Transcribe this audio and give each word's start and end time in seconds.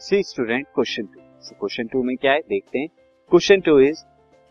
See 0.00 0.22
student 0.22 0.66
question 0.74 1.04
two. 1.04 1.20
Question 1.50 1.86
two 1.92 2.02
में 2.02 2.16
क्या 2.16 2.32
है? 2.32 2.40
देखते 2.40 2.78
हैं। 2.78 2.88
क्वेश्चन 3.30 3.60
टू 3.60 3.78
इज़ 3.80 4.02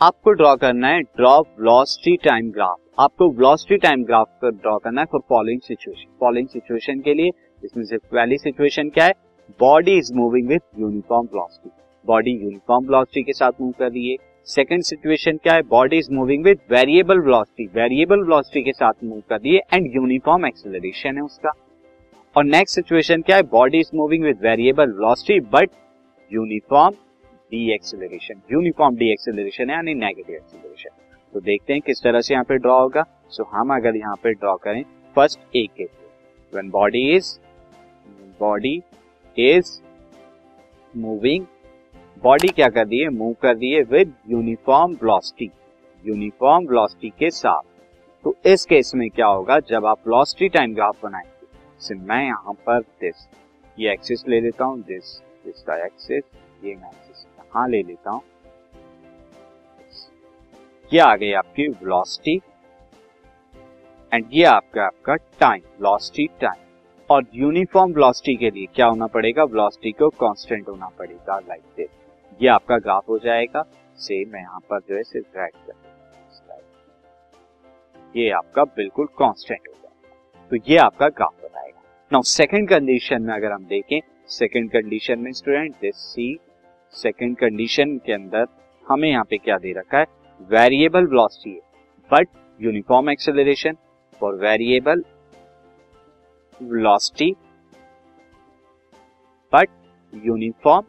आपको 0.00 0.32
ड्रॉ 0.32 0.54
करना 0.56 0.88
है 0.88 1.00
ड्रॉ 1.00 1.32
वेलोसिटी 1.40 2.16
टाइम 2.24 2.50
ग्राफ 2.50 2.76
आपको 2.98 3.28
वेलोसिटी 3.30 3.76
टाइम 3.78 4.04
ग्राफ 4.04 4.28
को 4.40 4.50
ड्रॉ 4.50 4.76
करना 4.78 5.00
है 5.00 5.06
for 5.12 5.20
following 5.28 5.60
situation 5.60 6.10
following 6.20 6.48
situation 6.48 7.00
के 7.00 7.14
लिए, 7.14 7.30
इसमें 7.64 7.84
से 7.84 7.96
पहली 7.96 8.38
सिचुएशन 8.38 8.88
क्या 8.90 9.04
है? 9.04 9.12
Body 9.60 9.96
is 9.98 10.12
moving 10.14 10.48
with 10.48 10.60
uniform 10.78 11.26
velocity 11.26 11.70
body 12.04 12.32
uniform 12.34 12.86
velocity 12.86 13.22
के 13.22 13.32
साथ 13.32 13.60
मूव 13.60 13.72
कर 13.78 13.90
रही 13.90 14.10
है। 14.10 14.16
सेकंड 14.48 14.82
सिचुएशन 14.82 15.36
क्या 15.36 15.54
है? 15.54 15.62
Body 15.64 15.98
is 15.98 16.10
moving 16.12 16.44
with 16.44 16.60
variable 16.72 17.20
velocity 17.20 17.66
variable 17.74 18.22
velocity 18.22 18.62
के 18.62 18.72
साथ 18.72 19.04
मूव 19.04 19.20
कर 19.28 19.36
रही 19.36 19.54
है 19.54 19.60
एंड 19.74 19.94
यूनिफॉर्म 19.96 20.46
एक्सेलरेशन 20.46 21.16
है 21.16 21.22
उसका। 21.22 21.52
और 22.36 22.44
नेक्स्ट 22.44 22.74
सिचुएशन 22.74 23.22
क्या 23.22 23.36
है? 23.36 23.42
Body 23.42 23.78
is 23.80 23.90
moving 23.94 24.24
with 24.24 24.38
variable 24.42 24.92
velocity 24.92 25.40
but 25.50 25.70
uniform 26.30 26.94
deceleration 27.74 28.40
uniform 28.52 28.96
deceleration 29.12 29.70
है 29.70 29.76
यानी 29.76 29.94
नेगेटिव 29.94 30.36
एक्सेलरेशन 30.36 30.90
तो 31.32 31.40
देखते 31.40 31.72
हैं 31.72 31.82
किस 31.82 32.02
तरह 32.02 32.20
से 32.20 32.34
यहाँ 32.34 32.44
पे 32.44 32.56
ड्रॉ 32.56 32.78
होगा। 32.80 33.04
सो 33.30 33.42
so, 33.42 33.48
हम 33.52 33.74
अगर 33.74 33.96
यहाँ 33.96 34.16
पे 34.22 34.32
ड्रॉ 34.32 34.54
करें 34.56 34.82
फ़र्स्ट 35.16 35.56
ए 35.56 35.66
के 35.76 35.84
when 35.84 36.70
body 36.70 37.02
is 37.14 37.38
body 38.40 38.74
is 39.36 39.78
moving 40.94 41.44
body 42.22 42.48
क्या 42.48 42.68
कर 42.68 42.94
है? 42.94 43.08
मूव 43.08 43.34
कर 43.42 43.64
है 43.64 43.82
with 43.92 44.14
uniform 44.30 44.92
velocity 44.92 45.50
uniform 46.04 46.66
velocity 46.66 47.12
के 47.18 47.30
साथ। 47.30 47.62
तो 48.24 48.36
इस 48.46 48.64
केस 48.64 48.92
में 48.94 49.08
क्या 49.10 49.26
होगा? 49.26 49.58
जब 49.60 49.86
आप 49.86 49.98
वेलोसिटी 50.08 50.48
टाइम 50.48 50.74
ग्राफ 50.74 51.04
बनाएँगे 51.04 51.33
से 51.80 51.94
मैं 51.94 52.22
यहाँ 52.24 52.52
पर 52.66 52.80
दिस 53.00 53.26
ये 53.78 53.92
एक्सिस 53.92 54.26
ले 54.28 54.40
लेता 54.40 54.64
हूँ 54.64 54.82
दिस 54.82 55.16
दिस 55.44 55.62
का 55.62 55.76
एक्सिस 55.86 56.24
ये 56.64 56.74
मैं 56.74 56.88
एक्सिस 56.88 57.24
यहाँ 57.38 57.68
ले 57.68 57.82
लेता 57.82 58.10
हूँ। 58.10 58.22
ये 60.92 61.00
आ 61.00 61.14
गई 61.16 61.32
आपकी 61.34 61.68
वेलोसिटी 61.68 62.40
एंड 64.12 64.26
ये 64.32 64.44
आपका 64.46 64.84
आपका 64.86 65.14
टाइम 65.40 65.62
वेलोसिटी 65.62 66.26
टाइम 66.40 66.62
और 67.10 67.24
यूनिफॉर्म 67.34 67.92
वेलोसिटी 67.92 68.36
के 68.36 68.50
लिए 68.50 68.66
क्या 68.74 68.86
होना 68.86 69.06
पड़ेगा? 69.08 69.44
वेलोसिटी 69.44 69.92
को 69.92 70.08
कांस्टेंट 70.20 70.68
होना 70.68 70.88
पड़ेगा 70.98 71.38
लाइक 71.38 71.62
दिस 71.76 71.88
ये 72.40 72.48
आपका 72.50 72.78
ग्राफ 72.78 73.08
हो 73.08 73.18
जाएगा। 73.18 73.64
से 73.98 74.24
मैं 74.24 74.40
यहाँ 74.40 74.60
पर 74.70 74.80
जो 74.88 74.96
है, 74.96 75.02
सिर्फ़ 75.02 75.26
ड्रैग 75.32 75.52
कर 75.66 75.82
ये 78.14 78.30
आपका 78.32 78.64
बिल्कुल 78.76 79.06
कांस्टेंट 79.18 79.60
हो 79.60 79.72
जाएगा 79.72 79.83
तो 80.54 80.58
ये 80.68 80.76
आपका 80.78 81.06
ग्राफ 81.08 81.32
बताएगा। 81.44 81.80
नाउ 82.10 82.22
सेकंड 82.22 82.68
कंडीशन 82.68 83.22
में 83.22 83.32
अगर 83.34 83.52
हम 83.52 83.64
देखें 83.66 84.00
सेकंड 84.28 84.70
कंडीशन 84.70 85.18
में 85.18 85.30
student 85.32 85.72
this 85.80 85.94
see 85.94 86.26
second 86.94 87.36
condition 87.36 87.96
के 88.06 88.12
अंदर 88.12 88.46
हमें 88.86 89.08
यहाँ 89.08 89.24
पे 89.30 89.38
क्या 89.38 89.56
दे 89.58 89.72
रखा 89.72 89.98
है? 89.98 90.06
वेरिएबल 90.50 91.06
वेलोसिटी 91.06 91.50
है। 91.50 91.60
But 92.10 92.28
uniform 92.60 93.10
acceleration 93.10 93.76
for 94.20 94.34
variable 94.42 95.02
velocity 96.60 97.30
but 99.52 99.70
uniform 100.12 100.86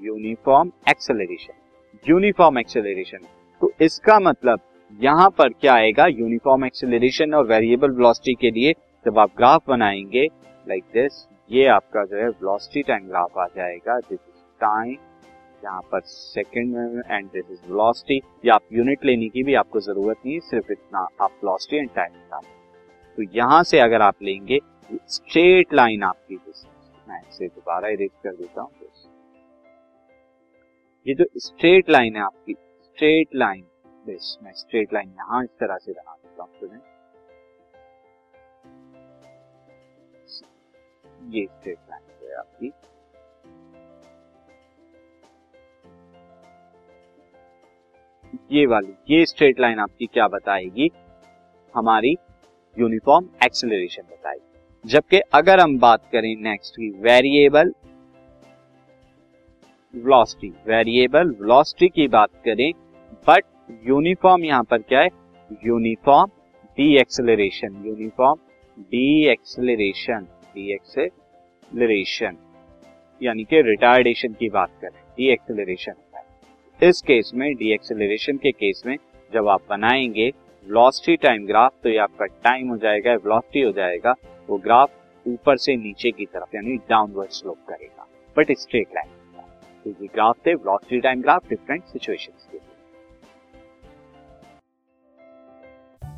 uniform 0.00 0.72
acceleration 0.90 2.10
uniform 2.10 2.58
acceleration 2.58 3.26
तो 3.62 3.72
इसका 3.80 4.20
मतलब 4.20 4.60
यहाँ 5.00 5.28
पर 5.38 5.48
क्या 5.50 5.74
आएगा? 5.74 6.06
यूनिफॉर्म 6.06 6.64
एक्सेलरेशन 6.64 7.34
और 7.34 7.46
वेरिएबल 7.46 7.90
वेलोसिटी 7.90 8.34
के 8.40 8.50
लिए 8.50 8.72
जब 9.06 9.18
आप 9.18 9.30
ग्राफ 9.36 9.68
बनाएँगे 9.68 10.24
लाइक 10.66 10.82
like 10.82 10.94
दिस 10.94 11.26
ये 11.50 11.66
आपका 11.68 12.04
जो 12.04 12.16
है 12.16 12.28
वेलोसिटी 12.28 12.82
टाइम 12.82 13.08
ग्राफ 13.08 13.38
आ 13.38 13.46
जाएगा। 13.56 13.98
दिस 14.00 14.18
इज़ 14.18 14.42
टाइम 14.60 14.96
यहाँ 15.64 15.80
पर 15.92 16.00
second 16.04 17.02
and 17.10 17.26
this 17.26 17.50
is 17.50 17.60
velocity 17.66 18.20
या 18.44 18.54
आप 18.54 18.68
यूनिट 18.72 19.04
लेने 19.04 19.28
की 19.28 19.42
भी 19.42 19.54
आपको 19.54 19.80
ज़रूरत 19.80 20.16
नहीं 20.26 20.38
सिर्फ़ 20.42 20.72
इतना 20.72 21.06
आप 21.20 21.30
वेलोसिटी 21.34 21.76
एंड 21.76 21.90
टाइम 21.96 22.12
निकाल 22.12 22.42
तो 23.18 23.30
यहाँ 23.36 23.62
से 23.64 23.80
अगर 23.80 24.02
आप 24.02 24.22
लेंगे 24.22 24.58
स्ट्रेट 25.08 25.74
लाइन 25.74 26.02
आपकी 26.02 26.36
दिस 26.36 26.64
मैं 27.08 27.20
इसे 27.20 27.46
दोबारा 27.46 27.88
इरेज 27.88 28.10
कर 28.24 28.32
देता 28.32 28.60
हूँ। 28.62 28.70
ये 31.06 31.14
जो 31.14 31.24
स्ट्रेट 31.38 31.90
लाइन 31.90 32.16
है 32.16 32.22
आपकी 32.22 32.52
स्ट्रेट 32.52 33.34
लाइन 33.34 33.64
दिस 34.04 34.36
मैं 34.42 34.52
स्ट्रेट 34.54 34.92
लाइन 34.94 35.10
यहाँ 35.10 35.42
इस 35.44 35.50
तरह 35.60 35.76
से 35.78 35.92
बना 35.92 36.14
देता 36.14 36.42
हूँ 36.42 36.50
स्टूडेंट 36.56 36.82
ये 41.34 41.44
स्ट्रेट 41.46 41.78
लाइन 41.90 42.02
है 42.22 42.34
आपकी। 42.38 42.72
ये 48.52 48.64
वाली, 48.66 48.94
ये 49.10 49.24
स्ट्रेट 49.26 49.60
लाइन 49.60 49.78
आपकी 49.80 50.06
क्या 50.06 50.26
बताएगी? 50.28 50.90
हमारी 51.74 52.14
यूनिफॉर्म 52.76 53.28
एक्सेलरेशन 53.44 54.02
बताएगी। 54.02 54.88
जबकि 54.90 55.20
अगर 55.34 55.60
हम 55.60 55.78
बात 55.78 56.08
करें 56.12 56.34
नेक्स्ट 56.42 56.76
की 56.76 56.90
वेरिएबल 57.02 57.72
वेलोसिटी 59.94 60.48
वेरिएबल 60.66 61.30
वेलोसिटी 61.40 61.88
की 61.88 62.06
बात 62.08 62.30
करें 62.44 62.70
बट 63.28 63.44
यूनिफॉर्म 63.70 64.44
यहाँ 64.44 64.62
पर 64.62 64.78
क्या 64.78 65.00
है? 65.00 65.08
Uniform 65.66 66.30
deceleration 66.96 67.82
uniform 67.86 68.38
deceleration 69.28 70.26
deceleration 70.74 72.36
यानी 73.20 73.44
कि 73.44 73.60
रिटायर्डेशन 73.62 74.32
की 74.32 74.48
बात 74.50 74.70
करें 74.82 75.00
डी 75.16 75.28
एक्सेलरेशन 75.32 75.94
इस 76.80 77.00
केस 77.02 77.30
में 77.34 77.54
डी 77.54 77.72
एक्सेलरेशन 77.72 78.36
के 78.36 78.50
केस 78.52 78.82
में 78.86 78.96
जब 79.32 79.48
आप 79.48 79.62
बनाएँगे 79.70 80.28
वेलोसिटी 80.66 81.16
टाइम 81.16 81.46
ग्राफ 81.46 81.72
तो 81.82 81.88
ये 81.88 81.96
आपका 81.98 82.26
टाइम 82.44 82.68
हो 82.68 82.76
जाएगा 82.76 83.12
वेलोसिटी 83.12 83.60
हो 83.60 83.72
जाएगा, 83.72 84.14
वो 84.50 84.58
ग्राफ 84.58 84.90
ऊपर 85.26 85.56
से 85.56 85.76
नीचे 85.76 86.10
की 86.10 86.24
तरफ़, 86.24 86.56
यानी 86.56 86.76
डाउनवर्ड 86.90 87.30
स्लोप 87.30 87.58
करेगा 87.68 88.06
बट 88.36 88.52
स्ट्रेट 88.58 88.88
लाइन 88.94 89.10
तो 89.84 89.90
ये 89.90 90.06
ग्राफ 90.14 90.46
थे 90.46 90.54
velocity 90.54 91.00
time 91.00 91.22
graph 91.22 91.48
different 91.48 91.84
situations 91.84 92.48